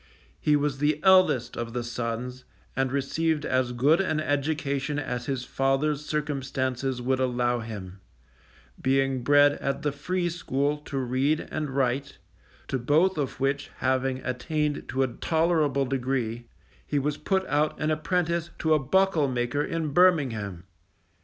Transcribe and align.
He 0.39 0.55
was 0.55 0.79
the 0.79 0.99
eldest 1.03 1.55
of 1.55 1.73
the 1.73 1.83
sons, 1.83 2.43
and 2.75 2.91
received 2.91 3.45
as 3.45 3.71
good 3.71 4.01
an 4.01 4.19
education 4.19 4.97
as 4.97 5.27
his 5.27 5.45
father's 5.45 6.03
circumstances 6.03 6.99
would 7.03 7.19
allow 7.19 7.59
him, 7.59 7.99
being 8.81 9.21
bred 9.23 9.51
at 9.59 9.83
the 9.83 9.91
free 9.91 10.27
school 10.27 10.77
to 10.77 10.97
read 10.97 11.47
and 11.51 11.69
write, 11.69 12.17
to 12.67 12.79
both 12.79 13.19
of 13.19 13.39
which 13.39 13.69
having 13.77 14.25
attained 14.25 14.89
to 14.89 15.03
a 15.03 15.07
tolerable 15.07 15.85
degree, 15.85 16.47
he 16.87 16.97
was 16.97 17.17
put 17.19 17.45
out 17.45 17.79
an 17.79 17.91
apprentice 17.91 18.49
to 18.57 18.73
a 18.73 18.79
buckle 18.79 19.27
maker 19.27 19.61
in 19.63 19.89
Birmingham. 19.89 20.63